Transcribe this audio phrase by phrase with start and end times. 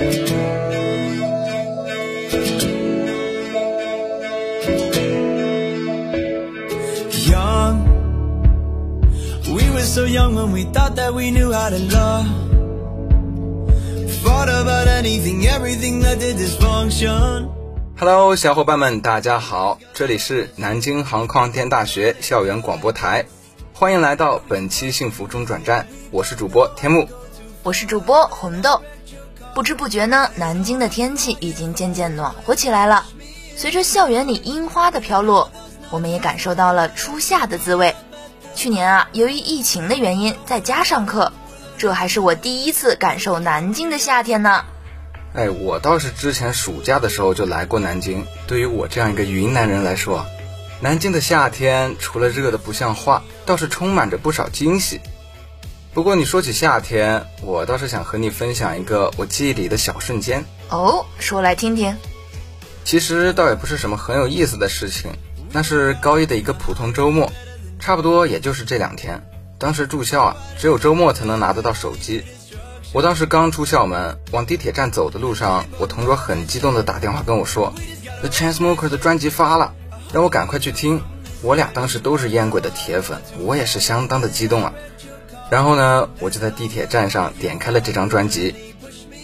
[0.00, 0.08] Young,
[9.52, 12.26] we were so young when we thought that we knew how to love.
[14.24, 17.50] Thought about anything, everything that did dysfunction.
[17.98, 23.26] Hello，小伙伴们，大家好，这里是南京航空天大学校园广播台，
[23.74, 27.06] 欢迎来到本期幸福中转站，我是主播天木，
[27.62, 28.80] 我是主播红豆。
[29.54, 33.04] 不知不觉呢，南京的天气已经渐渐暖和起来了。
[33.56, 35.50] 随着校园里樱花的飘落，
[35.90, 37.94] 我们也感受到了初夏的滋味。
[38.54, 41.32] 去年啊，由于疫情的原因，在家上课，
[41.76, 44.64] 这还是我第一次感受南京的夏天呢。
[45.34, 48.26] 哎，我倒是之前暑假的时候就来过南京。
[48.46, 50.24] 对于我这样一个云南人来说，
[50.80, 55.00] 南京的夏天除了热的不像话，倒是充满着不少惊喜。
[55.92, 60.44] 不过你说起夏天，我倒是想和你分享一个我记忆里的小瞬间。
[60.68, 61.96] 哦，说来听听。
[62.84, 65.10] 其实倒也不是什么很有意思的事情，
[65.50, 67.32] 那是高一的一个普通周末，
[67.80, 69.20] 差不多也就是这两天。
[69.58, 72.22] 当时住校啊，只有周末才能拿得到手机。
[72.92, 77.74] 我当时刚出校门，往地铁站走的路上，我同桌很激动地打电话跟我说
[78.20, 79.74] ，The Chainsmokers 的专辑发了，
[80.12, 81.02] 让我赶快去听。
[81.42, 84.72] 我俩当时都是烟鬼的铁粉，我也是相当的激动啊。
[85.50, 88.54] 然后呢，我就在地铁站上点开了这张专辑。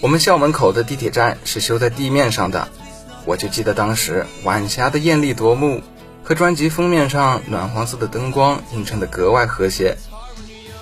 [0.02, 2.68] 我们校门口的地铁站是修在地面上的。
[3.24, 5.82] 我就记得当时晚霞的艳丽夺目，
[6.22, 9.96] 和专辑封面上暖黄色的灯光映衬得格外和谐。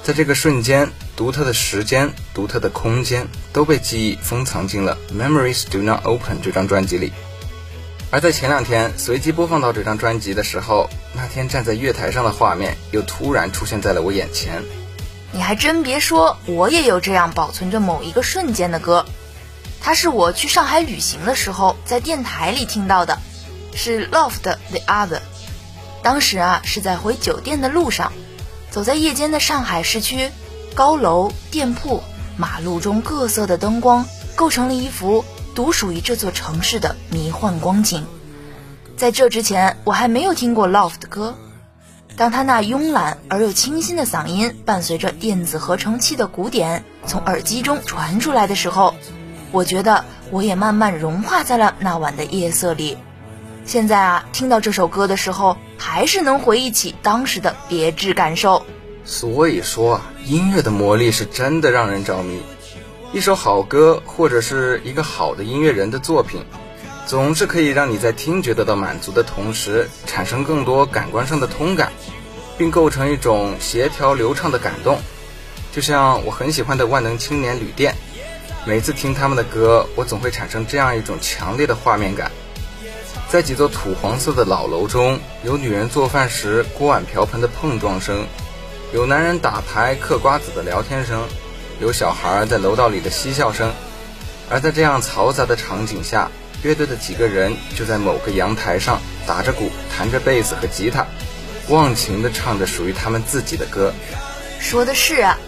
[0.03, 7.13] 在这个瞬间，独特的时间、独特的空间都被记忆封藏进了《Memories Do Not Open》这张专辑里。
[8.11, 14.63] 而在前两天随机播放到这张专辑的时候，那天站在月台上的画面又突然出现在了我眼前。
[15.35, 19.05] 你还真别说，我也有这样保存着某一个瞬间的歌。
[19.81, 23.19] 它是我去上海旅行的时候在电台里听到的，
[23.75, 25.21] 是 Love 的 The Other。
[26.05, 28.13] 当时啊是在回酒店的路上，
[28.71, 30.31] 走在夜间的上海市区，
[30.77, 32.01] 高楼、店铺、
[32.37, 34.07] 马路中各色的灯光，
[34.37, 38.07] 构成了一幅独属于这座城市的迷幻光景。
[38.97, 41.35] 在这之前，我还没有听过 Love 的歌。
[42.17, 48.95] 当他那慵懒而又清新的嗓音伴随着电子合成器的鼓点从耳机中传出来的时候，
[49.51, 52.97] 我觉得我也慢慢融化在了那晚的夜色里。
[53.65, 58.65] 现在啊，听到这首歌的时候，还是能回忆起当时的别致感受。
[59.05, 62.41] 所以说啊，音乐的魔力是真的让人着迷。
[63.13, 66.45] 一首好歌或者是一个好的音乐人的作品，
[67.07, 71.93] 总是可以让你在听觉得到满足的同时，产生更多感官上的通感，
[72.57, 74.99] 并构成一种协调流畅的感动。
[75.71, 77.95] 就像我很喜欢的万能青年旅店。
[78.67, 82.33] 每次听他们的歌，我总会产生这样一种强烈的画面感：
[83.29, 88.27] 在几座土黄色的老楼中，有女人做饭时锅碗瓢盆的碰撞声，
[88.95, 91.23] 有男人打牌嗑瓜子的聊天声，
[91.79, 93.71] 有小孩在楼道里的嬉笑声。
[94.49, 96.31] 而在这样嘈杂的场景下，
[96.65, 101.07] 乐队的几个人就在某个阳台上打着鼓，弹着贝斯和吉他，
[101.69, 103.95] 忘情地唱着属于他们自己的歌。
[104.59, 105.39] 说的是啊。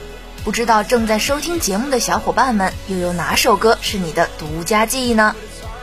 [0.45, 5.35] 不知道正在收听节目的小伙伴们，又有哪首歌是你的独家记忆呢？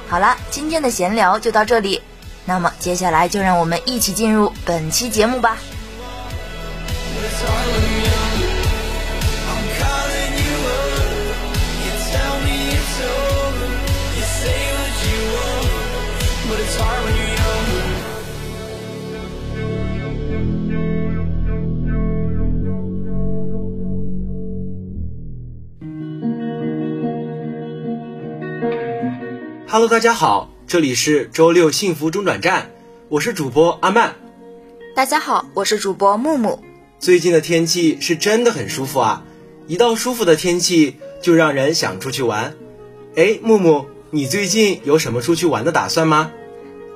[0.07, 2.01] 好了，今天的闲聊就到这里，
[2.45, 5.57] 那么接下来就让我们一起进入本期节目吧。
[29.67, 32.69] Hello，大家好，这里是周六幸福中转站，
[33.09, 34.13] 我是主播阿曼。
[34.95, 36.63] 大家好，我是主播木木。
[36.99, 39.25] 最近的天气是真的很舒服啊，
[39.65, 42.53] 一到舒服的天气就让人想出去玩。
[43.15, 46.31] 哎，木木，你最近有什么出去玩的打算吗？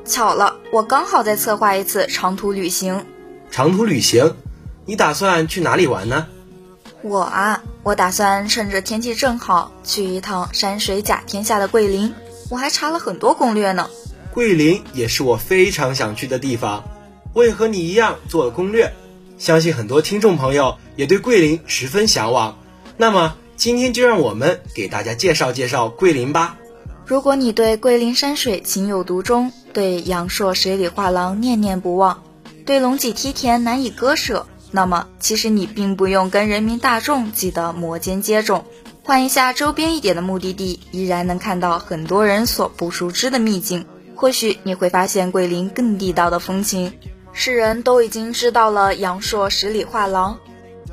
[0.08, 3.06] 巧了，我刚好在策划一次长途旅行。
[3.52, 4.36] 长途旅行，
[4.86, 6.26] 你打算去哪里玩呢？
[7.02, 12.14] 我啊，我打算趁着天气正好去一趟山水甲天下的桂林。
[12.50, 13.90] 我还查了很多攻略呢。
[14.34, 16.84] 桂林也是我非常想去的地方，
[17.34, 18.94] 我也和你一样做了攻略，
[19.38, 22.58] 相信很多听众朋友也对桂林十分向往。
[22.96, 26.58] 那么今天就让我们给大家介绍介绍桂林吧。
[27.06, 32.24] 如果你对桂林山水情有独钟，对阳朔水里画廊念念不忘，
[32.66, 38.64] 对龙脊梯田难以割舍，那么其实你并不用跟人民大众挤得摩肩接踵。
[39.04, 43.86] 换一下周边一点的目的地，依然能看到很多人所不熟知的秘境。
[44.16, 46.92] 或许你会发现桂林更地道的风情。
[47.32, 50.40] 世人都已经知道了阳朔十里画廊，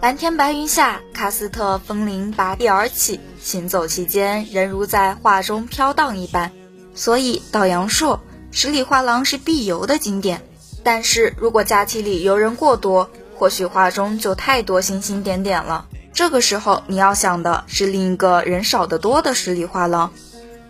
[0.03, 6.53] 蓝天白云下，喀斯特风铃拔地而起，行走其间，人如在画中飘荡一般。
[6.95, 8.21] 所以到阳朔
[8.55, 10.41] 十里画廊是必游的景点。
[10.85, 15.87] 但是如果假期里游人过多，或许画中就太多星星点点了。
[16.13, 20.13] 这个时候你要想的是另一个人少得多的十里画廊，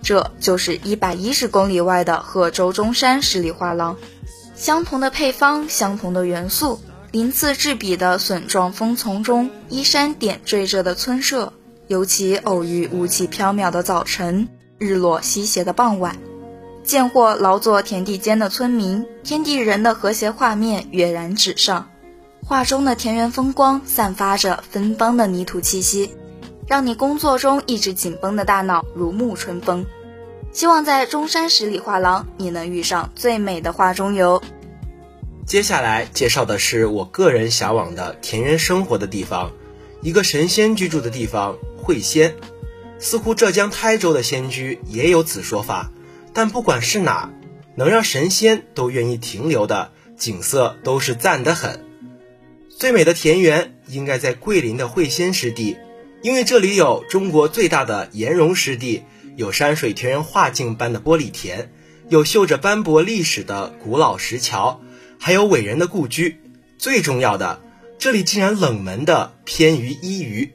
[0.03, 3.97] 这就是一百一十公里外的贺州中山十里画廊。
[4.55, 11.53] 相同的配方，相同的元素，鳞次栉比的笋状枫丛中，依山点缀着的村舍，
[11.89, 14.49] 尤其偶遇雾气飘渺的早晨，
[14.79, 16.17] 日落西斜的傍晚，
[16.85, 21.89] 见或劳作田地间的村民，天地人的和谐画面跃然纸上。
[22.45, 26.15] 画中的田园风光，散发着芬芳的泥土气息，
[26.69, 29.85] 让你工作中一直紧绷的大脑如沐春风。
[30.53, 34.41] 希望在中山十里画廊，你能遇上最美的画中游。
[35.47, 39.51] 接下来介绍的是我个人向往的田园生活的地方，
[40.03, 42.35] 一个神仙居住的地方——会仙。
[42.99, 45.91] 似乎浙江台州的仙居也有此说法，
[46.35, 47.33] 但不管是哪，
[47.77, 51.85] 能让神仙都愿意停留的景色，都是赞得很。
[52.69, 55.79] 最美的田园应该在桂林的会仙湿地，
[56.23, 59.05] 因为这里有中国最大的岩溶湿地。
[59.37, 61.73] 有山水田园画境般的玻璃田，
[62.09, 64.81] 有绣着斑驳历史的古老石桥，
[65.19, 66.41] 还有伟人的故居。
[66.79, 67.61] 最重要的，
[67.99, 70.53] 这里竟然冷门的偏于一隅，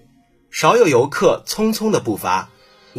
[0.49, 2.49] 少有游客匆匆的步伐。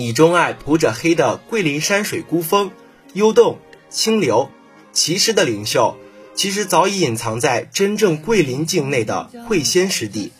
[0.00, 2.70] 你钟爱铺着黑的桂林山水孤峰、
[3.12, 3.58] 幽洞、
[3.90, 4.48] 清流，
[4.94, 5.94] 奇石的灵秀，
[6.34, 10.32] 其实早已隐藏在真正桂林境内的会仙湿地。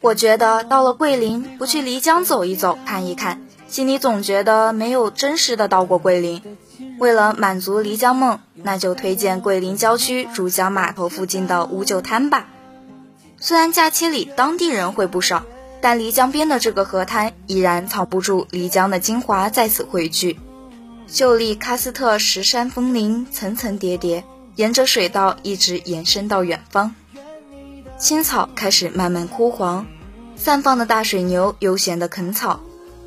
[0.00, 3.40] 我觉得到了桂林，不去漓江走一走、看一看。
[3.68, 6.42] 心里总觉得没有真实的到过桂林，
[6.98, 12.48] 为了满足漓江梦，那就推荐桂林郊区珠江码头附近的五九滩吧。
[13.38, 15.44] 虽然假期里当地人会不少，
[15.84, 20.38] 但漓江边的这个河滩依然藏不住漓江的精华在此汇聚。
[21.06, 24.24] 秀丽喀斯特石山峰林层层叠叠，
[24.56, 26.94] 沿着水道一直延伸到远方。
[27.98, 29.84] 青草开始慢慢枯黄，
[30.36, 32.60] 散放的大水牛悠闲地啃草。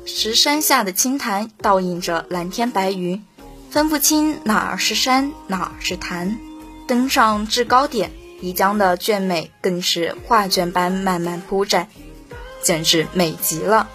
[0.06, 3.24] 石山下的青潭倒映着蓝天白云，
[3.70, 6.38] 分不清哪儿是山，哪儿是潭。
[6.86, 11.88] 登上制高点，漓江的俊美更是画卷般慢慢铺展，
[12.68, 13.88] 简直美极了。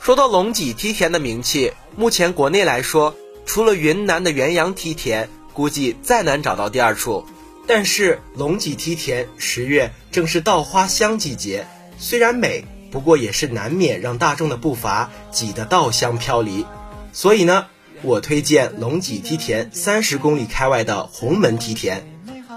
[0.00, 3.14] 说到龙脊梯田的名气，目前国内来说，
[3.44, 7.26] 除了云南的元阳梯田，估计再难找到第二处。
[7.66, 11.66] 但是龙脊梯田十月正是稻花香季节，
[11.98, 12.64] 虽然美。
[12.90, 16.64] 不过也是难免让大众的步伐挤得稻香飘离，
[17.12, 17.66] 所以呢，
[18.00, 22.04] 我推荐龙脊梯田三十公里开外的红门梯田。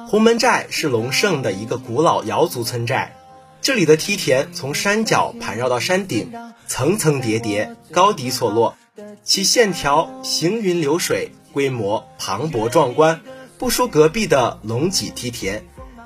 [0.08, 3.16] 红门寨是龙胜的一个古老瑶族村寨，
[3.64, 6.34] 这里的梯田从山脚盘绕到山顶，
[6.68, 8.76] 层层叠叠，高低错落，
[9.24, 13.22] 其线条行云流水，规模磅礴壮观，
[13.58, 15.64] 不输隔壁的龙脊梯田。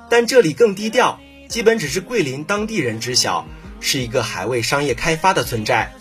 [0.08, 1.20] 但这里更低调，
[1.50, 3.48] 基本只是桂林当地人知晓。
[3.80, 5.92] 是一个还未商业开发的村寨，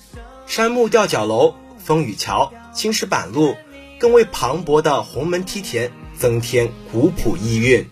[0.47, 3.57] 杉木吊脚楼、风雨桥、青石板路，
[3.99, 7.89] 更为磅礴的红门梯田增添古朴意蕴。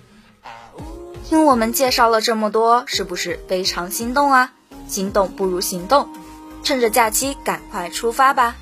[1.25, 4.53] 听我们介绍了这么多，是不是非常心动啊？
[4.87, 6.07] 心动不如行动，
[6.63, 8.55] 趁着假期赶快出发吧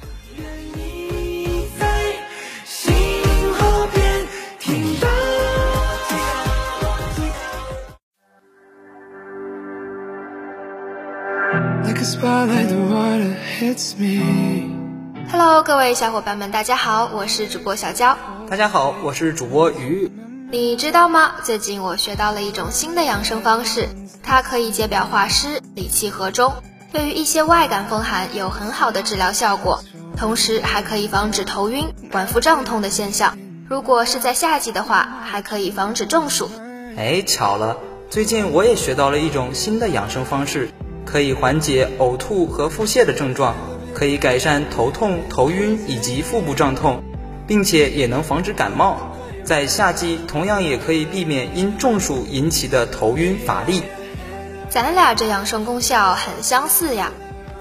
[15.32, 18.16] ！Hello，各位小伙伴们，大家好，我是主播小娇。
[18.48, 20.08] 大家好，我是主播鱼。
[20.52, 21.32] 你知道吗？
[21.42, 23.88] 最近我学到了一种新的养生方式，
[24.22, 26.52] 它可以解表化湿、理气和中，
[26.92, 29.82] 对于一些外感风寒有很好的治疗效果，
[30.14, 33.38] 同时还可以防止头晕、脘腹胀痛的现象。
[33.66, 36.50] 如果是在夏季的话，还可以防止中暑。
[36.98, 37.78] 哎，巧了，
[38.10, 40.68] 最近我也学到了一种新的养生方式。
[41.06, 43.54] 可以缓解呕吐和腹泻的症状，
[43.94, 47.02] 可以改善头痛、头晕以及腹部胀痛，
[47.46, 49.11] 并且也能防止感冒。
[49.44, 53.82] 在夏季，同样也可以避免因中暑引起的头晕乏力。
[54.70, 57.12] 咱俩这养生功效很相似呀，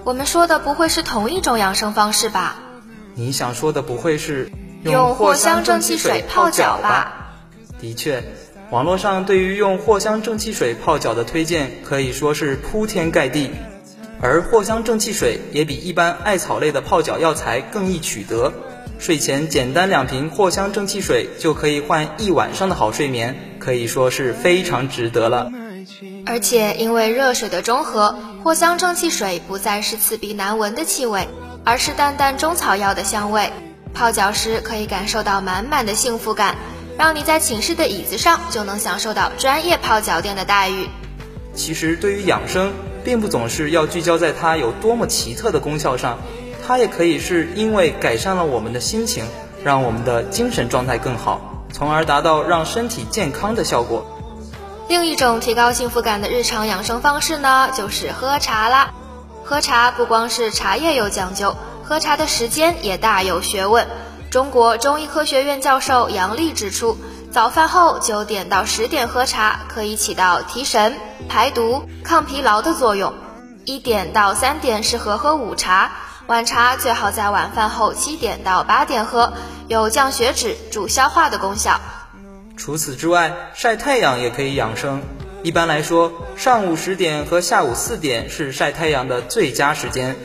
[0.03, 2.55] 我们说的不会是同一种养生方式吧？
[3.15, 4.51] 你想说的不会是
[4.83, 7.33] 用藿香正气水泡脚吧？
[7.79, 8.23] 的确。
[8.69, 13.51] 网络上对于用藿香正气水泡脚的推荐可以说是铺天盖地，
[14.21, 18.53] 而藿香正气水也比一般艾草类的泡脚药材更易取得。
[19.01, 25.51] 睡前简单两瓶藿香正气水就可以换一晚上的好睡眠，可以说是非常值得了。
[26.27, 31.27] 而且因为热水的中和，藿香正气水不再是刺鼻难闻的气味，
[31.65, 33.51] 而是淡淡中草药的香味。
[33.91, 36.55] 泡脚时可以感受到满满的幸福感，
[36.96, 40.88] 让你在寝室的椅子上就能享受到专业泡脚店的待遇。
[41.55, 42.72] 其实对于养生，
[43.03, 46.20] 并不总是要聚焦在它有多么奇特的功效上，
[46.65, 49.25] 它也可以是因为改善了我们的心情，
[49.63, 54.06] 让我们的精神状态更好，从而达到让身体健康的效果。
[54.88, 58.91] 另一种提高幸福感的日常养生方式呢，就是喝茶啦。
[59.44, 61.56] 喝茶不光是茶叶有讲究。
[61.84, 63.86] 喝茶的时间也大有学问。
[64.30, 66.98] 中国中医科学院教授杨丽指出，
[67.32, 70.96] 早饭后九点到十点喝茶可以起到提神、
[71.27, 73.13] 排毒、抗疲劳的作用。
[73.65, 75.91] 一点到三点适合喝午茶，
[76.28, 79.34] 晚茶最好在晚饭后七点到八点喝，
[79.68, 81.80] 有降血脂、助消化的功效。
[82.56, 85.01] 除此之外，晒太阳也可以养生。
[85.44, 90.16] 一般来说，上午十点和下午四点是晒太阳的最佳时间。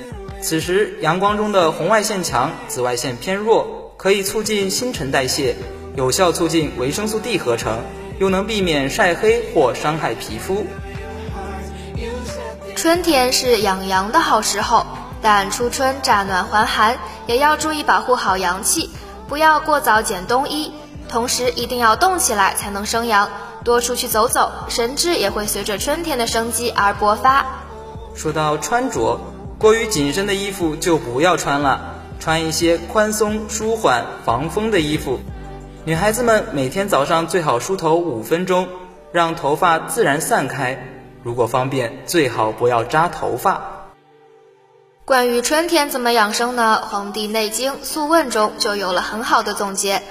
[0.43, 5.57] 此时，阳光中的红外线强，紫外线偏弱，可以促进新陈代谢，
[5.97, 7.81] 有效促进维生素 D 合成，
[8.19, 10.67] 又能避免晒黑或伤害皮肤。
[12.77, 14.87] 春天是养阳的好时候，
[15.29, 18.89] 但初春乍暖还寒，也要注意保护好阳气，
[19.27, 20.73] 不要过早减冬衣。
[21.09, 23.29] 同时，一定要动起来才能生阳，
[23.65, 27.45] 多出去走走，神志也会随着春天的生机而勃发。
[28.15, 29.19] 说到穿着。
[29.59, 35.19] 过于紧身的衣服就不要穿了，穿一些宽松、舒缓、防风的衣服。
[35.85, 38.69] 女孩子们每天早上最好梳头五分钟，
[39.11, 40.87] 让头发自然散开。
[41.25, 43.76] 如果方便，最好不要扎头发。
[45.07, 46.81] 关于春天怎么养生呢？
[46.89, 50.03] 《黄帝内经·素问》中就有了很好的总结：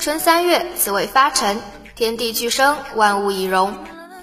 [0.00, 1.60] 春三月，此谓发陈，
[1.94, 3.72] 天地俱生，万物以荣。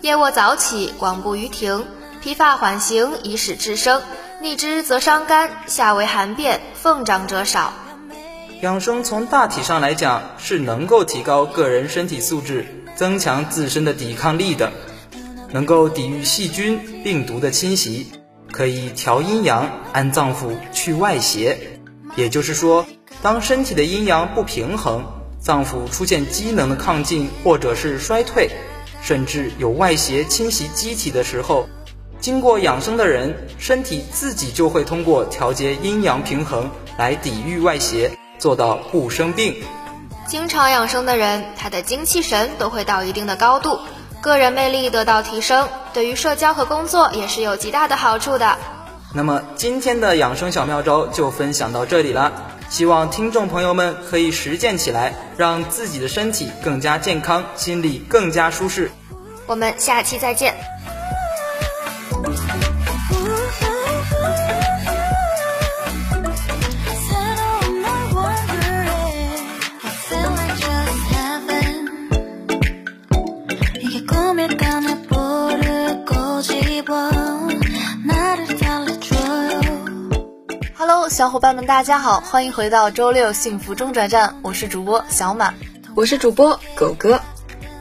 [0.01, 1.85] 夜卧早起，广步于庭，
[2.21, 4.01] 披发缓行，以使至生。
[4.41, 7.71] 逆之则伤肝，夏为寒变，奉长者少。
[8.59, 12.65] 养生从大体上来讲，是能够提高个人身体素质，
[12.97, 14.73] 增强自身的抵抗力的，
[15.53, 18.11] 能够抵御细菌、病毒的侵袭，
[18.51, 21.57] 可以调阴阳、安脏腑、去外邪。
[22.15, 22.85] 也就是说，
[23.21, 25.03] 当身体的阴阳不平衡，
[25.39, 28.49] 脏腑出现机能的亢进或者是衰退，
[29.01, 31.67] 甚至有外邪侵袭机体的时候。
[32.19, 39.55] 经过养生的人，身体自己就会通过调节阴阳平衡来抵御外邪，做到不生病。
[40.27, 43.79] 经常养生的人，他的精气神都会到一定的高度，
[44.21, 48.57] 个人魅力得到提升，对于社交和工作也是有极大的好处的。
[49.13, 52.31] 那么今天的养生小妙招就分享到这里了，
[52.69, 58.91] 希望听众朋友们可以实践起来，让自己的身体更加健康，心里更加舒适。
[59.45, 60.55] 我们下期再见。
[81.17, 85.51] 小伙伴们，大家好，欢迎回到周六幸福中转站，我是主播小马，
[85.95, 87.19] 我是主播狗哥。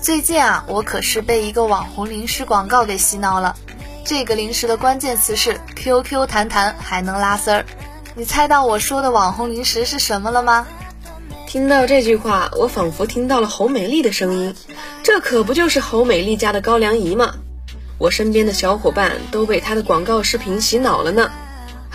[0.01, 3.55] 最近啊，我可是被一个网红零食广告给洗脑了。
[4.07, 7.67] 这个零食的关键词是 QQ 弹弹还能拉丝儿。
[8.15, 10.67] 你猜到我说的网红零食是什么了吗？
[11.47, 14.55] 听到这句话，我仿佛听到了侯美丽的声音。
[15.03, 17.35] 这可不就是侯美丽家的高粱饴吗？
[17.99, 21.31] 我身边的小伙伴都被她的广告视频洗脑了呢。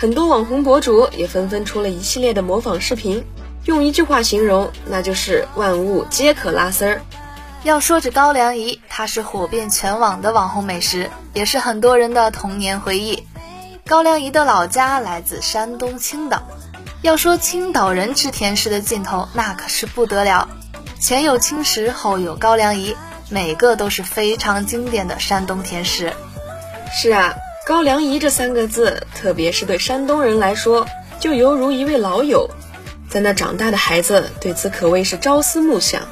[0.02, 3.24] 很多网红博主也纷纷出了一系列的模仿视频，
[3.66, 7.02] 用一句话形容，那就是万物皆可拉丝儿。
[7.62, 13.22] 要说这高粱饴，它是火遍全网的网红美食，也是很多人的童年回忆。
[13.86, 16.42] 高粱饴的老家来自山东青岛。
[17.02, 20.48] 要说青岛人吃甜食的劲头，那可是不得了。
[20.98, 22.96] 前有青食，后有高粱饴，
[23.30, 26.12] 每个都是非常经典的山东甜食。
[26.92, 27.36] 是啊。
[27.72, 30.86] 高粱饴这三个字，特别是对山东人来说，
[31.18, 32.50] 就犹如一位老友。
[33.08, 36.02] 在那长大的孩子对此可谓是朝思暮想。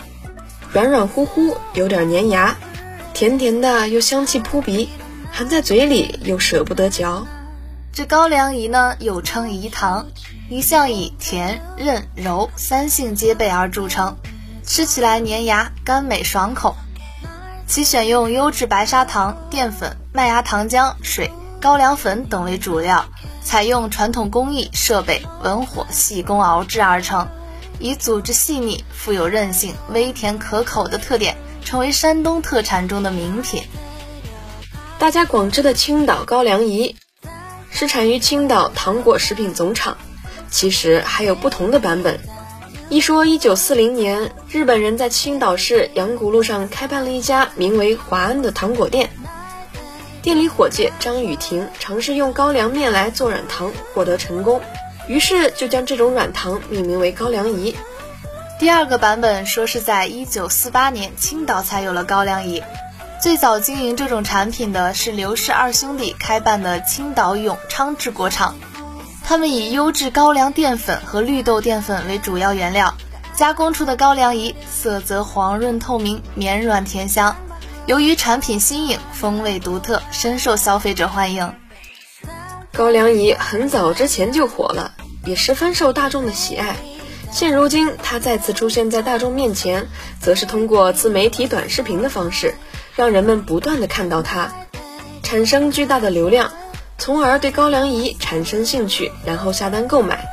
[0.72, 2.56] 软软乎乎，有点粘牙，
[3.12, 4.88] 甜甜的又香气扑鼻，
[5.30, 7.26] 含在嘴里又舍不得嚼。
[7.92, 10.06] 这高粱饴呢，又称饴糖，
[10.48, 14.16] 一向以甜、韧、柔三性皆备而著称，
[14.64, 16.74] 吃起来粘牙、甘美爽口。
[17.66, 21.30] 其选用优质白砂糖、淀粉、麦芽糖浆、水。
[21.60, 23.04] 高粱粉等为主料，
[23.42, 27.28] 采用传统工艺设备，文火细工熬制而成，
[27.78, 33.62] 以组织细腻、富有韧性、微甜可口的特点，成为山东特产中的名品。
[34.98, 36.94] 大家广知的青岛高粱饴，
[37.70, 39.98] 是产于青岛糖果食品总厂。
[40.48, 42.18] 其实还有不同的版本。
[42.88, 49.10] 一说一九四零年，日本人在青岛市阳谷路上开办了一家名为华安的糖果店。
[50.22, 54.60] 店里伙计张雨婷尝试用高粱面来做软糖，获得成功，
[55.06, 57.74] 于是就将这种软糖命名为高粱饴。
[58.58, 62.62] 第二个版本说是在一九四八年青岛才有了高粱饴。
[63.18, 68.56] 最早经营这种产品的是刘氏二兄弟开办的青岛永昌制果厂，
[69.24, 72.94] 他们以优质高粱淀粉和绿豆淀粉为主要原料，
[73.34, 77.34] 加工出的高粱饴色泽黄润透明，绵软甜香。
[77.90, 81.52] 由于产品新颖，风味独特，深受消费者欢迎。
[82.72, 84.92] 高粱饴很早之前就火了，
[85.26, 86.76] 也十分受大众的喜爱。
[87.32, 89.88] 现如今，它再次出现在大众面前，
[90.20, 92.54] 则是通过自媒体短视频的方式。
[92.94, 94.52] 让人们不断的看到它，
[95.24, 96.52] 产生巨大的流量，
[96.96, 100.28] 从而对高粱饴产生兴趣，然后下单购买。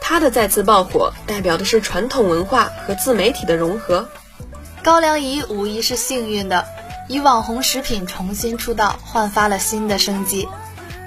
[0.00, 4.08] 它的再次爆火，代表的是传统文化和自媒体的融合。
[4.82, 6.64] 高粱饴无疑是幸运的，
[7.08, 10.48] 以网红食品重新出道，焕发了新的生机。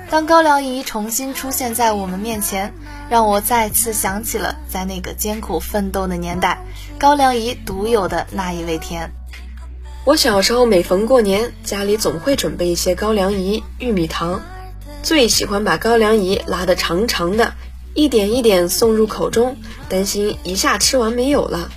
[0.09, 2.73] 当高粱饴重新出现在我们面前，
[3.09, 6.63] 让我再次想起了在那个艰苦奋斗的年代，
[6.97, 9.11] 高粱饴独有的那一味甜。
[10.05, 14.41] 我小时候每逢过年，家里总会准备一些高粱饴、玉米糖，
[15.03, 17.53] 最喜欢把高粱饴拉得长长的，
[17.93, 19.57] 一点一点送入口中，
[19.89, 21.69] 担心一下吃完没有了。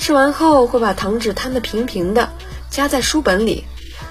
[0.00, 2.30] 吃完后会把糖纸摊得平平的，
[2.78, 3.64] 夹在书本里。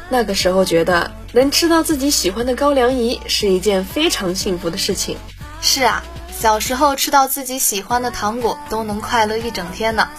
[0.10, 5.18] 那个时候觉得能吃到自己喜欢的高粱饴是一件非常幸福的事情。
[5.62, 6.04] 是啊，
[6.38, 10.10] 小时候吃到自己喜欢的糖果都能快乐一整天呢。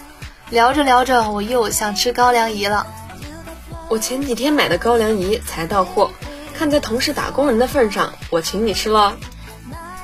[0.48, 2.86] 聊着聊着，我又想吃高粱饴了。
[3.90, 6.10] 我前几天买的高粱饴才到货，
[6.54, 9.18] 看在同是打工人的份上，我请你吃了。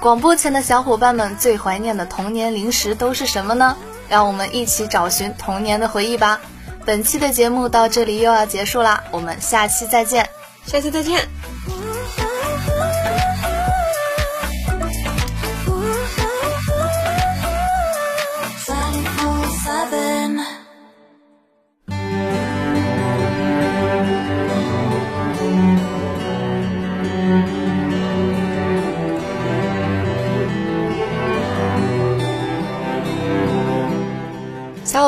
[0.01, 3.79] 广播前的小伙伴们最怀念的童年零食都是什么呢？
[4.11, 6.43] 让我们一起找寻童年的回忆吧。
[6.85, 10.29] 本期的节目到这里又要结束啦，我们下期再见，
[10.67, 11.27] 下期再见。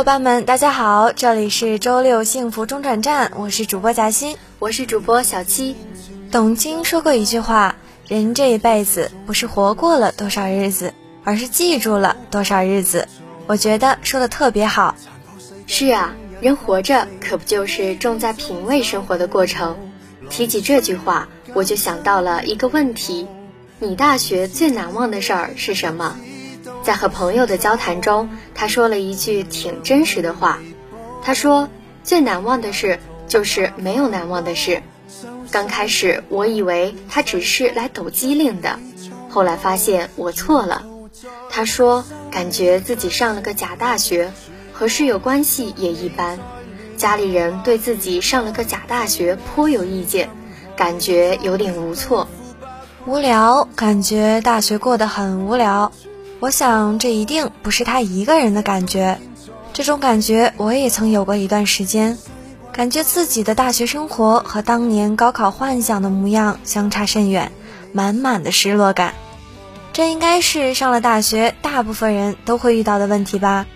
[0.06, 5.74] 伴们，大家好，这里是周六幸福中转站，我是主播贾欣，我是主播小七。
[6.30, 7.74] 董卿说过一句话：
[8.06, 13.08] 人这一辈子不是活过了多少日子，而是记住了多少日子。
[13.48, 14.94] 我觉得说的特别好。
[15.66, 19.76] 是啊，人活着可不就是重在品味生活的过程。
[20.30, 23.26] 提起这句话，我就想到了一个问题：
[23.80, 26.16] 你大学最难忘的事儿是什么？
[26.86, 30.60] 在和朋友的交谈中，他说了一句挺真实的话。
[31.20, 31.68] 他说
[32.04, 34.84] ：“最难忘的事就是没有难忘的事。”
[35.50, 38.78] 刚开始我以为他只是来抖机灵的，
[39.28, 40.84] 后来发现我错了。
[41.50, 44.30] 他说：“感觉自己上了个假大学，
[44.72, 46.38] 和室友关系也一般，
[46.96, 50.30] 家里人对自己上了个假大学颇有意见，
[50.76, 52.28] 感觉有点无措，
[53.06, 55.90] 无聊，感觉大学过得很无聊。”
[56.46, 59.18] 我想，这一定不是他一个人的感觉。
[59.72, 62.16] 这种感觉我也曾有过一段时间，
[62.70, 67.50] 感觉自己的大学生活和当年高考幻想的模样相差甚远，
[67.92, 69.14] 满满的失落感。
[69.92, 73.66] 这应该是上了大学大部分人都会遇到的问题吧？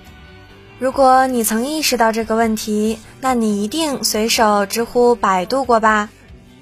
[0.79, 6.09] 如果你曾意识到这个问题，那你一定随手知乎、百度过吧？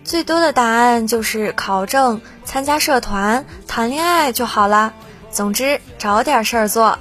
[0.05, 4.94] 最多的答案就是考证、参加社团、谈恋爱就好了。
[5.38, 6.98] 总之，找点事儿做，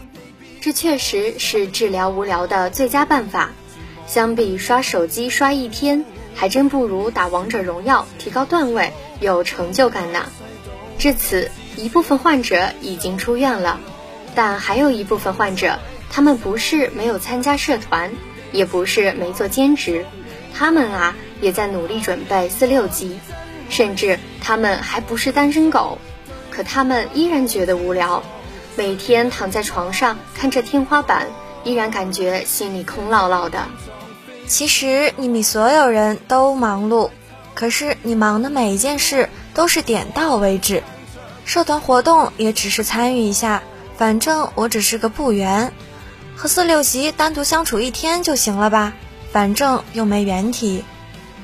[0.61, 3.49] 这确实是治疗无聊的最佳办法。
[4.05, 10.23] 相比刷手机刷一天，还真不如打王者荣耀提高段位有成就感呢。
[10.99, 13.79] 至此，一部分患者已经出院了，
[14.35, 15.79] 但还有一部分患者，
[16.11, 18.11] 他们不是没有参加社团，
[18.51, 20.05] 也不是没做兼职，
[20.53, 23.17] 他们啊也在努力准备四六级，
[23.71, 25.97] 甚至他们还不是单身狗。
[26.57, 28.23] 可他们依然觉得无聊，
[28.75, 31.27] 每天躺在床上看着天花板，
[31.63, 33.67] 依然感觉心里空落落的。
[34.47, 37.11] 其实你比所有人都忙碌，
[37.53, 40.81] 可是你忙的每一件事都是点到为止。
[41.45, 43.61] 社团活动也只是参与一下，
[43.95, 45.71] 反正我只是个部员。
[46.35, 48.93] 和四六级单独相处一天就行了吧，
[49.31, 50.83] 反正又没原体，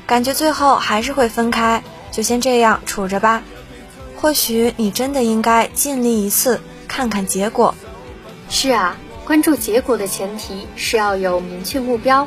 [0.08, 3.44] 感觉最后还是会分开，就先这样处着吧。
[4.24, 7.76] 或许你真的应该尽力一次，看看结果。
[8.50, 12.26] 是啊，关注结果的前提是要有明确目标。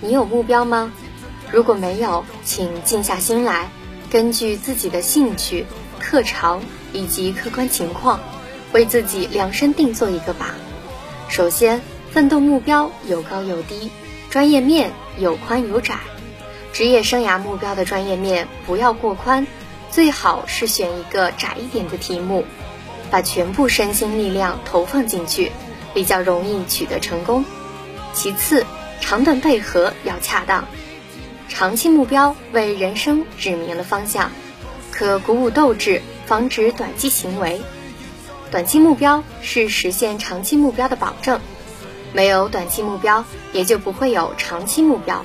[0.00, 0.92] 你有目标吗？
[1.50, 3.68] 如果没有，请静下心来，
[4.08, 5.66] 根据自己的兴趣、
[5.98, 8.20] 特长以及客观情况，
[8.70, 10.54] 为自己量身定做一个吧。
[11.28, 13.90] 首先，奋斗目标有高有低，
[14.30, 15.96] 专业面有宽有窄。
[16.72, 19.44] 职业生涯目标的专业面不要过宽，
[19.92, 22.46] 最好是选一个窄一点的题目，
[23.10, 25.52] 把全部身心力量投放进去，
[25.92, 27.44] 比较容易取得成功。
[28.14, 28.64] 其次，
[29.02, 30.66] 长短配合要恰当，
[31.46, 34.32] 长期目标为人生指明了方向，
[34.90, 37.60] 可鼓舞斗志，防止短期行为。
[38.50, 41.38] 短期目标是实现长期目标的保证，
[42.14, 45.22] 没有短期目标，也就不会有长期目标。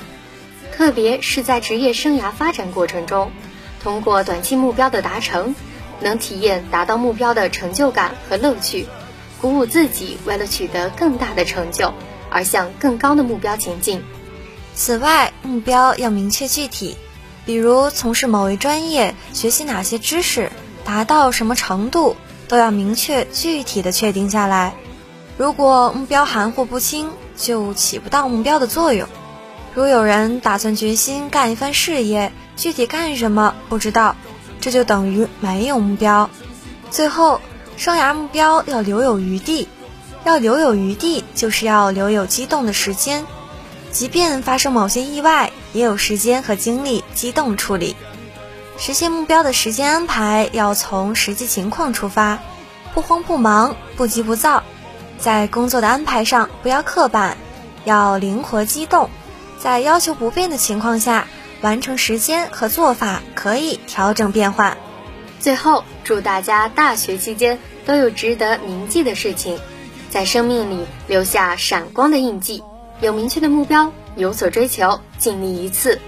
[0.74, 3.32] 特别是在职业生涯发展过程中，
[3.82, 5.56] 通过短期目标的达成，
[6.00, 8.88] 能体验达到目标的成就感和乐趣，
[9.42, 11.94] 鼓舞自己为了取得更大的成就。
[12.30, 14.04] 而向更高的目标前进。
[14.76, 16.98] 此外，目标要明确具体，
[17.46, 20.52] 比如从事某一专业，学习哪些知识，
[20.84, 22.18] 达到什么程度，
[22.50, 24.74] 都要明确具体的确定下来。
[25.38, 29.08] 如果目标含糊不清，就起不到目标的作用。
[29.78, 34.16] 如有人打算决心干一番事业，具体干什么不知道，
[34.60, 36.32] 这就等于没有目标。
[36.90, 37.40] 最后，
[37.78, 39.68] 生涯目标要留有余地。
[40.24, 43.24] 要留有余地，就是要留有激动的时间，
[43.92, 47.96] 即便发生某些意外，也有时间和精力机动处理。
[48.80, 52.40] 实现目标的时间安排要从实际情况出发，
[52.96, 54.64] 不慌不忙，不急不躁。
[55.20, 57.38] 在工作的安排上不要刻板，
[57.86, 59.12] 要灵活机动。
[59.60, 61.28] 在要求不变的情况下，
[61.62, 64.78] 完成时间和做法可以调整变化。
[65.40, 69.60] 最后，祝大家大学期间都有值得铭记的事情。
[70.10, 72.64] 在生命里留下闪光的印记，
[73.02, 76.00] 有明确的目标，有所追求，尽力一次。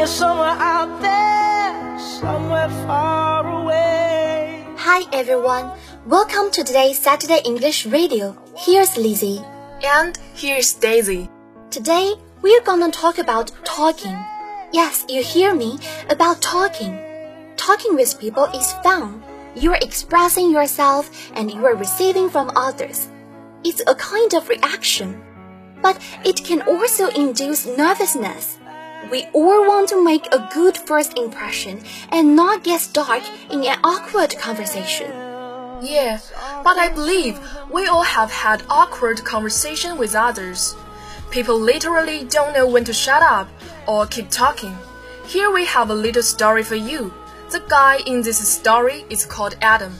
[0.00, 4.64] You're somewhere out there, somewhere far away.
[4.78, 5.72] Hi everyone,
[6.06, 8.34] welcome to today's Saturday English Radio.
[8.56, 9.44] Here's Lizzie.
[9.84, 11.28] And here's Daisy.
[11.68, 14.16] Today we're gonna talk about talking.
[14.72, 16.98] Yes, you hear me, about talking.
[17.56, 19.22] Talking with people is fun.
[19.54, 23.06] You're expressing yourself and you are receiving from others.
[23.64, 25.20] It's a kind of reaction.
[25.82, 28.59] But it can also induce nervousness.
[29.08, 33.78] We all want to make a good first impression and not get stuck in an
[33.82, 35.10] awkward conversation.
[35.82, 36.18] Yeah,
[36.62, 37.40] but I believe
[37.72, 40.76] we all have had awkward conversation with others.
[41.30, 43.48] People literally don't know when to shut up
[43.86, 44.76] or keep talking.
[45.26, 47.14] Here we have a little story for you.
[47.50, 49.92] The guy in this story is called Adam.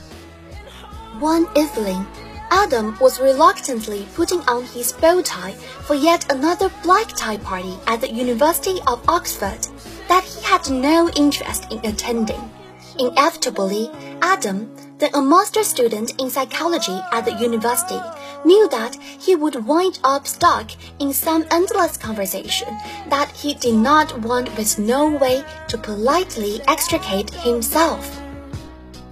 [1.18, 2.06] One evening,
[2.50, 5.52] Adam was reluctantly putting on his bow tie
[5.86, 9.66] for yet another black tie party at the University of Oxford
[10.08, 12.50] that he had no interest in attending.
[12.98, 13.88] Inevitably,
[14.20, 18.00] Adam, then a master student in psychology at the university,
[18.44, 22.68] knew that he would wind up stuck in some endless conversation
[23.08, 28.20] that he did not want with no way to politely extricate himself.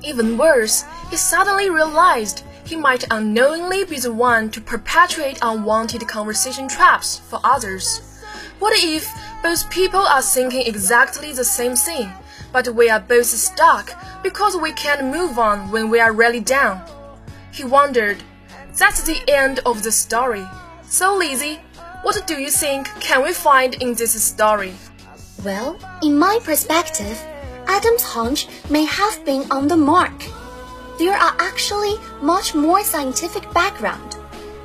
[0.02, 6.68] Even worse, he suddenly realized he might unknowingly be the one to perpetuate unwanted conversation
[6.68, 8.20] traps for others.
[8.58, 9.10] What if
[9.42, 12.12] both people are thinking exactly the same thing,
[12.52, 16.82] but we are both stuck because we can't move on when we are really down?
[17.52, 18.18] He wondered.
[18.76, 20.46] That's the end of the story.
[20.82, 21.60] So, Lizzie,
[22.02, 24.74] what do you think can we find in this story?
[25.42, 27.18] Well, in my perspective,
[27.66, 30.22] Adam's hunch may have been on the mark
[30.98, 34.16] there are actually much more scientific background.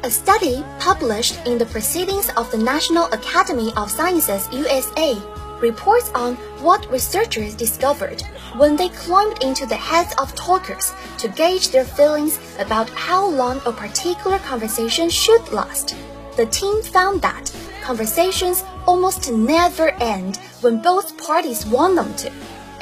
[0.04, 5.16] A study published in the Proceedings of the National Academy of Sciences USA
[5.62, 8.22] reports on what researchers discovered
[8.58, 13.62] when they climbed into the heads of talkers to gauge their feelings about how long
[13.66, 15.96] a particular conversation should last.
[16.36, 22.32] The team found that conversations almost never end when both parties want them to,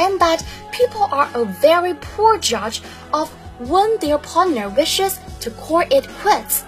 [0.02, 2.82] and that people are a very poor judge
[3.14, 3.30] of
[3.70, 6.66] when their partner wishes to call it quits.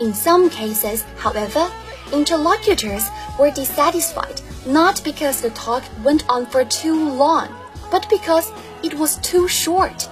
[0.00, 1.70] In some cases, however,
[2.12, 3.08] interlocutors
[3.38, 7.54] were dissatisfied not because the talk went on for too long,
[7.90, 8.50] but because
[8.82, 10.08] it was too short.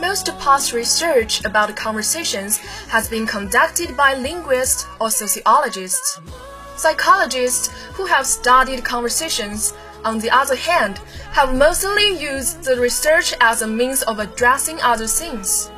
[0.00, 6.20] Most past research about conversations has been conducted by linguists or sociologists.
[6.76, 10.98] Psychologists who have studied conversations, on the other hand,
[11.32, 15.70] have mostly used the research as a means of addressing other things.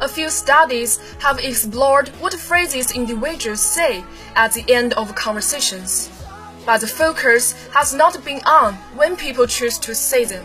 [0.00, 4.02] A few studies have explored what phrases individuals say
[4.34, 6.10] at the end of conversations,
[6.64, 10.44] but the focus has not been on when people choose to say them.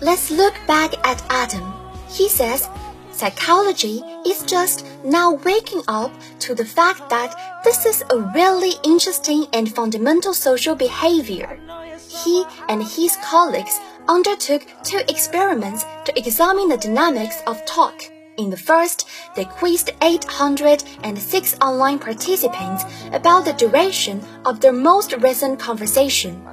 [0.00, 1.72] Let's look back at Adam.
[2.10, 2.68] He says,
[3.14, 9.46] Psychology is just now waking up to the fact that this is a really interesting
[9.52, 11.60] and fundamental social behavior.
[12.08, 17.94] He and his colleagues undertook two experiments to examine the dynamics of talk.
[18.36, 25.60] In the first, they quizzed 806 online participants about the duration of their most recent
[25.60, 26.44] conversation.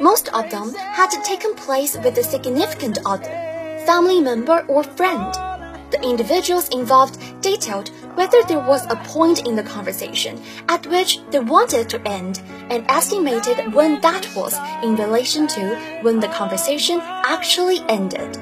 [0.00, 3.34] Most of them had taken place with a significant other,
[3.84, 5.47] family member, or friend.
[5.90, 11.38] The individuals involved detailed whether there was a point in the conversation at which they
[11.38, 17.80] wanted to end and estimated when that was in relation to when the conversation actually
[17.88, 18.36] ended.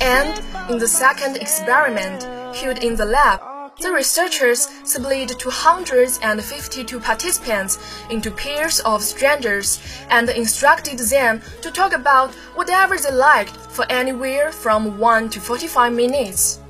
[0.00, 2.22] And in the second experiment,
[2.54, 3.40] held in the lab,
[3.80, 7.78] the researchers split 252 participants
[8.10, 14.52] into pairs of strangers and instructed them to talk about whatever they liked for anywhere
[14.52, 16.60] from 1 to 45 minutes.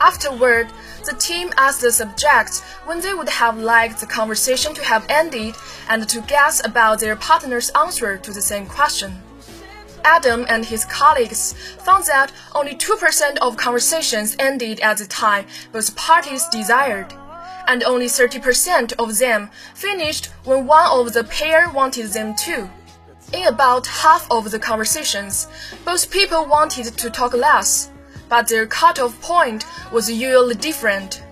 [0.00, 0.68] Afterward,
[1.04, 5.56] the team asked the subjects when they would have liked the conversation to have ended
[5.88, 9.20] and to guess about their partner's answer to the same question.
[10.04, 15.94] Adam and his colleagues found that only 2% of conversations ended at the time both
[15.96, 17.12] parties desired,
[17.66, 22.68] and only 30% of them finished when one of the pair wanted them to.
[23.32, 25.48] In about half of the conversations,
[25.84, 27.90] both people wanted to talk less,
[28.28, 31.22] but their cutoff point was usually different.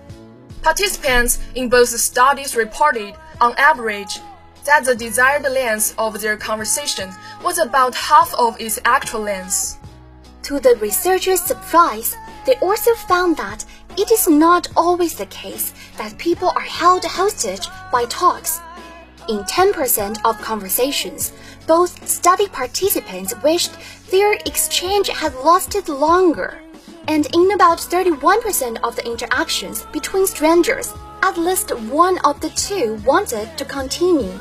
[0.61, 4.19] Participants in both studies reported, on average,
[4.67, 7.09] that the desired length of their conversation
[7.43, 9.77] was about half of its actual length.
[10.43, 13.65] To the researchers' surprise, they also found that
[13.97, 18.59] it is not always the case that people are held hostage by talks.
[19.27, 21.33] In 10% of conversations,
[21.65, 23.73] both study participants wished
[24.11, 26.61] their exchange had lasted longer.
[27.07, 32.95] And in about 31% of the interactions between strangers, at least one of the two
[33.05, 34.39] wanted to continue.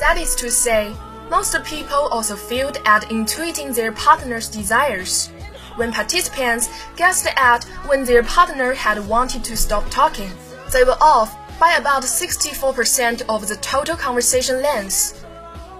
[0.00, 0.94] That is to say,
[1.28, 5.26] most people also failed at intuiting their partner's desires.
[5.74, 10.30] When participants guessed at when their partner had wanted to stop talking,
[10.72, 15.24] they were off by about 64% of the total conversation length.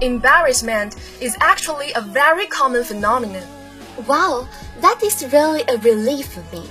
[0.00, 3.46] Embarrassment is actually a very common phenomenon.
[4.08, 4.48] Wow,
[4.80, 6.68] that is really a relief for me.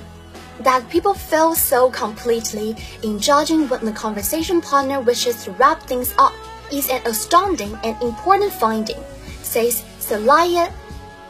[0.59, 6.13] That people fail so completely in judging when the conversation partner wishes to wrap things
[6.17, 6.33] up
[6.71, 9.03] is an astounding and important finding,
[9.41, 10.71] says Celia,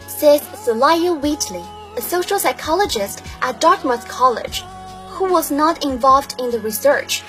[0.08, 1.64] says Celia Wheatley,
[1.96, 4.64] a social psychologist at Dartmouth College,
[5.10, 7.24] who was not involved in the research.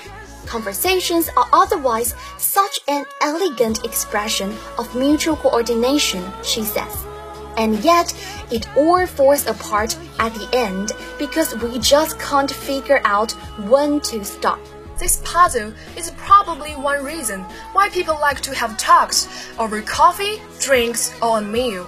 [0.45, 7.05] Conversations are otherwise such an elegant expression of mutual coordination, she says.
[7.57, 8.13] And yet,
[8.51, 13.31] it all falls apart at the end because we just can't figure out
[13.67, 14.59] when to stop.
[14.99, 21.13] This puzzle is probably one reason why people like to have talks over coffee, drinks,
[21.21, 21.85] or a meal.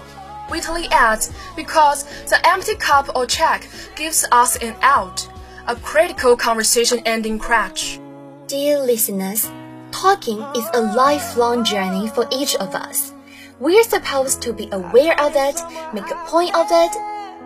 [0.50, 5.28] Wheatley adds, because the empty cup or check gives us an out,
[5.68, 8.00] a critical conversation ending crutch.
[8.48, 9.52] Dear listeners,
[9.92, 13.14] talking is a lifelong journey for each of us.
[13.60, 15.62] We're supposed to be aware of it,
[15.94, 16.92] make a point of it,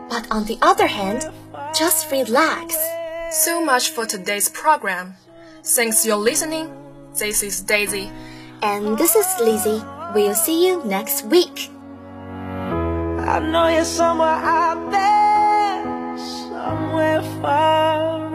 [0.10, 1.32] but on the other hand,
[1.74, 2.78] just relax.
[3.32, 5.16] So much for today's program.
[5.68, 6.70] Thanks you're listening.
[7.18, 8.12] This is Daisy.
[8.62, 9.82] And this is Lizzie.
[10.14, 11.72] We'll see you next week.
[13.26, 18.35] I know you're somewhere out there, somewhere far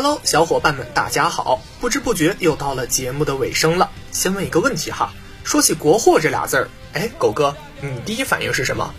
[0.00, 1.60] Hello，小伙伴们，大家好！
[1.80, 3.90] 不知不觉又到了节目的尾声了。
[4.12, 8.94] 先问一个问题哈，说起“国货”这俩字儿，哎，狗哥，你第一反应是什么？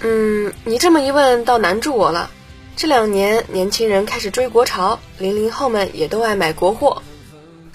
[0.00, 2.30] 嗯，你这么一问，倒难住我了。
[2.76, 7.02] 这两年年轻人开始追国潮，零零后们也都爱买国货。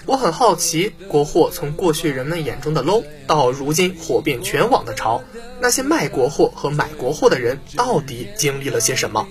[0.06, 5.20] 我很好奇，国货从过去人们眼中的 low，到如今火遍全网的潮，
[5.60, 9.26] 那些卖国货和买国货的人到底经历了些什么？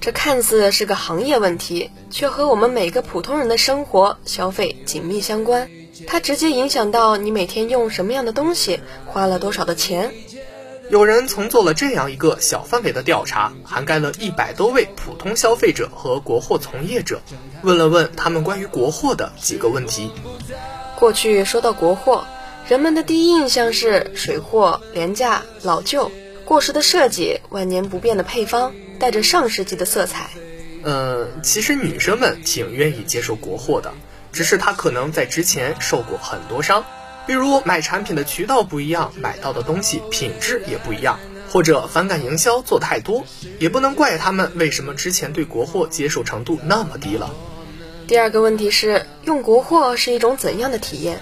[0.00, 5.70] 这看似是个行业问题，却和我们每个普通人的生活消费紧密相关。
[6.06, 10.12] 它直接影响到你每天用什么样的东西，花了多少的钱。
[10.90, 17.22] 有人曾做了这样一个小范围的调查，涵盖了一百多位普通消费者和国货从业者，
[17.62, 20.10] 问了问他们关于国货的几个问题。
[20.98, 22.26] 过去说到国货，
[22.68, 26.10] 人们的第一印象是水货、廉价、老旧、
[26.44, 28.72] 过时的设计、万年不变的配方。
[28.96, 30.30] 带着上世纪的色彩，
[30.84, 33.92] 呃，其实女生们挺愿意接受国货的，
[34.32, 36.84] 只是她可能在之前受过很多伤，
[37.26, 41.18] 比如买产品的渠道不一样，买到的东西品质也不一样，
[41.50, 43.24] 或者反感营销做太多，
[43.58, 47.34] 也不能怪他们为什么之前对国货接受程度那么低了。
[48.06, 51.18] 第二个问题是，用国货是一种怎样的体验？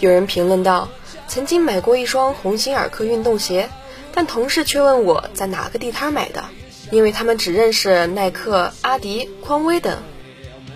[0.00, 0.88] 有人评论道，
[1.28, 3.70] 曾经买过一双鸿星尔克运动鞋，
[4.14, 6.44] 但同事却问我在哪个地摊买的。
[6.90, 10.02] 因为他们只认识耐克、阿迪、匡威等。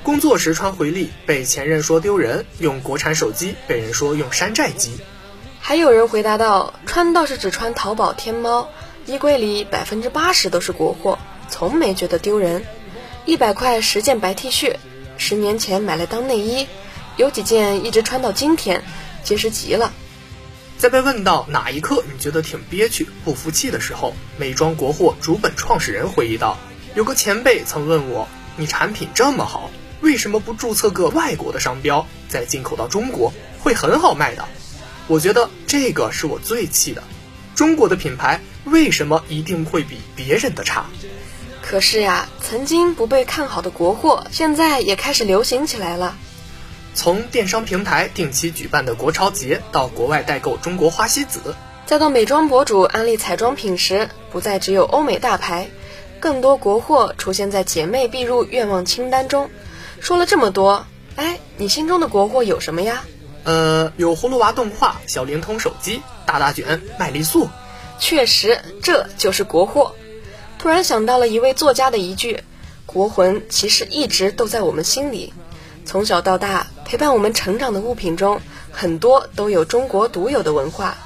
[0.03, 4.93] 工作时穿回力被前任说丢人，用国产手机被人说用山寨机。
[5.61, 8.71] 还有人回答道：“穿倒是只穿淘宝、天猫，
[9.05, 11.19] 衣柜里百分之八十都是国货，
[11.51, 12.65] 从没觉得丢人。
[13.27, 14.77] 一百块十件白 T 恤，
[15.19, 16.67] 十年前买来当内衣，
[17.19, 18.83] 有几件一直穿到今天，
[19.23, 19.93] 结实极了。”
[20.79, 26.59] 在被问到哪一刻你觉得挺憋屈、不服气的时候，美妆国货主本创始人回忆道
[26.95, 29.71] ：“有个前辈曾问我，你产品这么好，
[30.03, 34.45] 为什么不注册个外国的商标，再进口到中国，会很好卖的？
[35.07, 37.03] 我觉得这个是我最气的。
[37.55, 40.85] 中国的品牌为什么一定会比别人的差？
[41.63, 46.19] 可是呀，曾经不被看好的国货，现在也开始流行起来了。”
[46.97, 51.55] 从电商平台定期举办的国潮节，到国外代购中国花西子，
[51.85, 55.69] 再到美妆博主安利彩妆品时，不再只有欧美大牌，
[56.21, 59.51] 更多国货出现在姐妹必入愿望清单中。
[60.01, 63.05] 说了这么多，哎，你心中的国货有什么呀？
[63.45, 67.51] 呃，有葫芦娃动画、小灵通手机、大大卷、麦丽素。
[67.99, 69.95] 确实，这就是国货。
[70.59, 72.43] 突然想到了一位作家的一句
[72.87, 75.35] ：“国魂其实一直都在我们心里。”
[75.85, 80.97] 从小到大陪伴我们成长的物品中，很多都有中国独有的文化，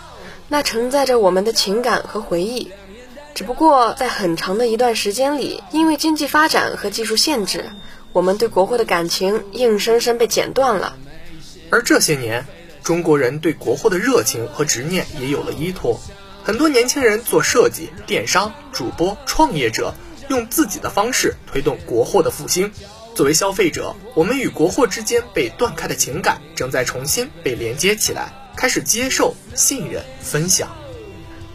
[0.47, 2.71] 那承载着我们的情感和回忆。
[3.35, 7.65] 只不过在很长的一段时间里，因为经济发展和技术限制，
[8.13, 10.97] 我们对国货的感情硬生生被剪断了。
[11.71, 12.45] 而这些年，
[12.83, 15.99] 中国人对国货的热情和执念也有了依托，
[16.45, 19.95] 很多年轻人做设计、电商、主播、创业者，
[20.29, 22.71] 用自己的方式推动国货的复兴。
[23.21, 30.71] 作为消费者，我们与国货之间被断开的情感正在重新被连接起来，开始接受、信任、分享。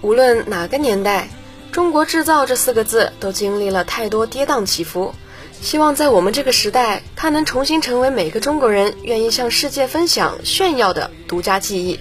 [0.01, 1.27] 无论哪个年代
[1.73, 5.15] ，“中国制造”这四个字都经历了太多跌宕起伏。
[5.59, 11.99] 希望在我们这个时代，它能重新成为每个中国人愿意向世界分享、炫耀的独家记忆。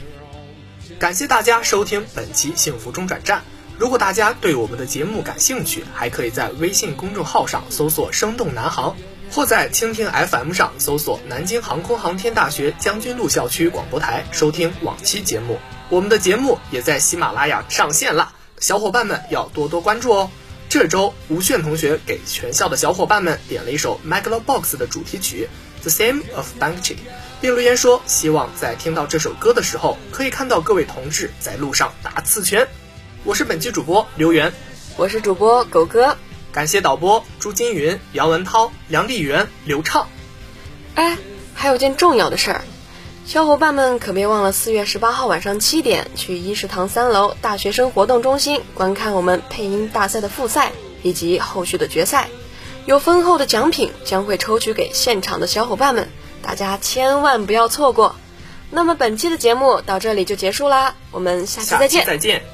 [0.98, 3.42] 感谢大家收听本期幸福中转站。
[3.78, 8.94] 如果大家对我们的节目感兴趣，还可以在微信公众号上搜索“生动南航”。
[9.34, 15.58] 或在蜻蜓 FM 上搜索南京航空航天大学将军路校区广播台收听往期节目。
[15.88, 20.30] 我们的节目也在喜马拉雅上线了，小伙伴们要多多关注哦。
[20.68, 25.48] 这周吴炫同学给全校的小伙伴们点了一首 Megalobox 的主题曲
[25.82, 26.92] 《The Same of Bangchi》，
[27.40, 32.68] 并留言说希望在听到这首歌的时候，可以看到各位同志在路上打刺拳。
[33.24, 34.52] 我是本期主播刘源，
[34.96, 36.16] 我是主播狗哥。
[36.54, 40.06] 感谢导播朱金云、杨文涛、梁丽媛、刘畅。
[40.94, 41.18] 哎，
[41.52, 42.60] 还有件重要的事儿，
[43.26, 50.70] 小伙伴们可别忘了四月十八号晚上七点去一食堂三楼大学生活动中心观看我们配音大赛的复赛
[51.02, 52.28] 以及后续的决赛，
[52.86, 56.08] 有丰厚的奖品将会抽取给现场的小伙伴们，
[56.40, 58.14] 大家千万不要错过。
[58.70, 62.06] 那么本期的节目到这里就结束啦，我们下期再见。
[62.06, 62.53] 再见。